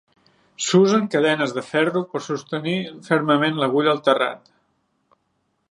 [0.67, 2.75] S'usen cadenes de ferro per sostenir
[3.09, 4.53] fermament l'agulla al terrat.